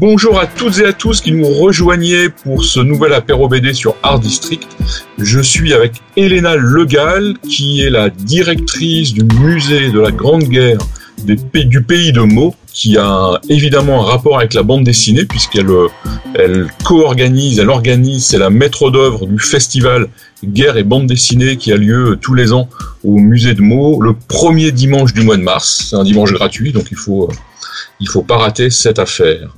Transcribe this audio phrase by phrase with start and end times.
[0.00, 3.96] Bonjour à toutes et à tous qui nous rejoignez pour ce nouvel apéro BD sur
[4.02, 4.66] Art District.
[5.18, 10.78] Je suis avec Elena Legal, qui est la directrice du musée de la Grande Guerre
[11.22, 15.88] du pays de Meaux, qui a évidemment un rapport avec la bande dessinée, puisqu'elle euh,
[16.34, 20.08] elle co-organise, elle organise, c'est la maître d'œuvre du festival
[20.42, 22.70] Guerre et bande dessinée qui a lieu tous les ans
[23.04, 25.88] au musée de Meaux, le premier dimanche du mois de mars.
[25.90, 27.34] C'est un dimanche gratuit, donc il faut, euh,
[28.00, 29.50] il faut pas rater cette affaire.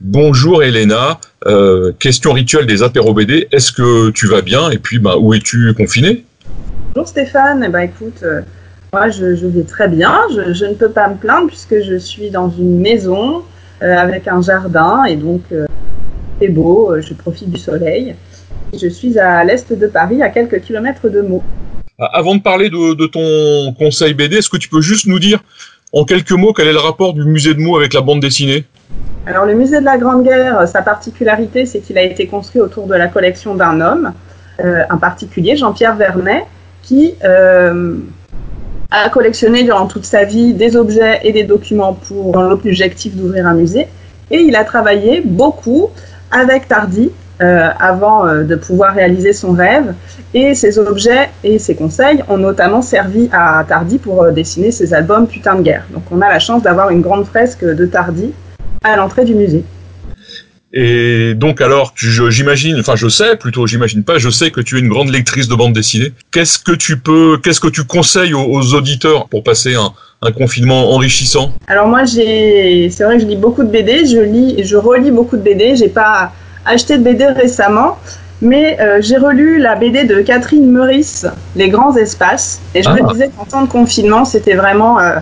[0.00, 5.00] Bonjour Elena, euh, question rituelle des apéros BD, est-ce que tu vas bien et puis
[5.00, 6.24] bah, où es-tu confiné
[6.94, 8.42] Bonjour Stéphane, eh ben, écoute, euh,
[8.92, 12.48] moi je, vais très bien, je, ne peux pas me plaindre puisque je suis dans
[12.48, 13.42] une maison
[13.82, 15.42] euh, avec un jardin et donc
[16.40, 18.14] c'est beau, je profite du soleil.
[18.80, 21.42] Je suis à l'est de Paris, à quelques kilomètres de Meaux.
[21.98, 25.18] Ah, avant de parler de, de ton conseil BD, est-ce que tu peux juste nous
[25.18, 25.40] dire
[25.92, 28.64] en quelques mots quel est le rapport du musée de Meaux avec la bande dessinée?
[29.28, 32.86] Alors le musée de la Grande Guerre, sa particularité, c'est qu'il a été construit autour
[32.86, 34.14] de la collection d'un homme,
[34.64, 36.46] euh, un particulier, Jean-Pierre Vernet,
[36.82, 37.96] qui euh,
[38.90, 43.52] a collectionné durant toute sa vie des objets et des documents pour l'objectif d'ouvrir un
[43.52, 43.88] musée.
[44.30, 45.90] Et il a travaillé beaucoup
[46.30, 47.10] avec Tardy
[47.42, 49.92] euh, avant de pouvoir réaliser son rêve.
[50.32, 55.26] Et ces objets et ses conseils ont notamment servi à Tardy pour dessiner ses albums
[55.26, 55.84] Putain de guerre.
[55.92, 58.32] Donc on a la chance d'avoir une grande fresque de Tardy
[58.84, 59.64] à l'entrée du musée.
[60.72, 64.80] Et donc alors, j'imagine, enfin je sais plutôt, j'imagine pas, je sais que tu es
[64.80, 66.12] une grande lectrice de bande dessinée.
[66.30, 69.92] Qu'est-ce que tu peux, qu'est-ce que tu conseilles aux, auditeurs pour passer un,
[70.32, 71.52] confinement enrichissant?
[71.68, 75.10] Alors moi j'ai, c'est vrai que je lis beaucoup de BD, je lis, je relis
[75.10, 75.74] beaucoup de BD.
[75.74, 76.32] J'ai pas
[76.66, 77.98] acheté de BD récemment,
[78.42, 83.00] mais euh, j'ai relu la BD de Catherine Meurice, Les grands espaces, et je me
[83.02, 83.10] ah.
[83.10, 85.16] disais qu'en temps de confinement c'était vraiment euh,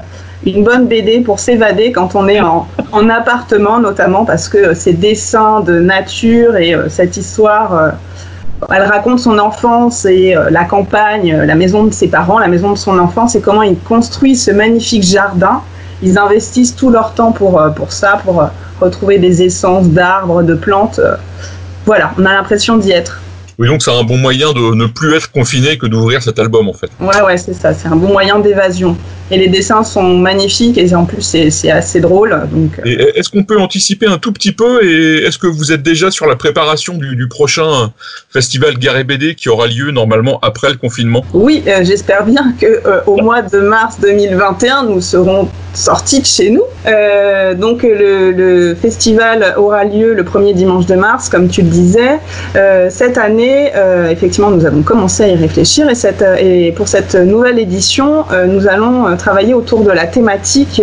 [0.47, 2.67] une bonne BD pour s'évader quand on est en,
[3.11, 7.91] appartement, notamment parce que ces dessins de nature et euh, cette histoire, euh,
[8.71, 12.73] elle raconte son enfance et euh, la campagne, la maison de ses parents, la maison
[12.73, 15.61] de son enfance et comment ils construisent ce magnifique jardin.
[16.03, 18.47] Ils investissent tout leur temps pour, pour ça, pour
[18.81, 21.01] retrouver des essences d'arbres, de plantes.
[21.87, 23.23] Voilà, on a l'impression d'y être.
[23.59, 26.69] Oui, donc c'est un bon moyen de ne plus être confiné que d'ouvrir cet album
[26.69, 26.91] en fait.
[27.01, 28.97] Ouais, ouais, c'est ça, c'est un bon moyen d'évasion.
[29.31, 32.39] Et les dessins sont magnifiques et en plus c'est assez drôle.
[32.53, 32.79] Donc...
[32.85, 33.13] Euh.
[33.15, 36.27] Est-ce qu'on peut anticiper un tout petit peu et est-ce que vous êtes déjà sur
[36.27, 37.93] la préparation du, prochain
[38.31, 41.25] festival Gare BD qui aura lieu normalement après le confinement?
[41.33, 46.27] Oui, euh, j'espère bien que euh, au mois de mars 2021 nous serons sortis de
[46.27, 46.63] chez nous.
[47.61, 52.19] donc le, festival aura lieu le premier dimanche de mars, comme tu le disais.
[52.91, 57.59] cette année euh, effectivement, nous avons commencé à y réfléchir et, euh, pour cette nouvelle
[57.59, 60.83] édition, euh, nous allons travailler autour de la thématique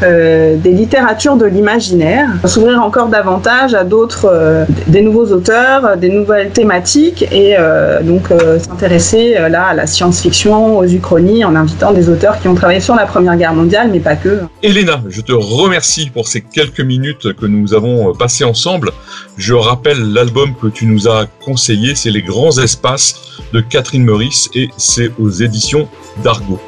[0.00, 7.26] des littératures de l'imaginaire, s'ouvrir encore davantage à d'autres, des nouveaux auteurs, des nouvelles thématiques
[7.32, 7.56] et
[8.02, 12.80] donc s'intéresser là à la science-fiction, aux uchronies, en invitant des auteurs qui ont travaillé
[12.80, 14.42] sur la Première Guerre mondiale, mais pas que.
[14.62, 18.90] Elena, je te remercie pour ces quelques minutes que nous avons passées ensemble.
[19.36, 24.48] Je rappelle l'album que tu nous as conseillé c'est Les Grands Espaces de Catherine Meurice
[24.54, 25.88] et c'est aux éditions
[26.22, 26.60] d'Argo.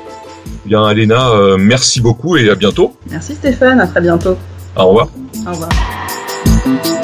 [0.64, 2.96] Bien, Alena, euh, merci beaucoup et à bientôt.
[3.10, 4.36] Merci Stéphane, à très bientôt.
[4.76, 5.08] Au revoir.
[5.46, 7.03] Au revoir.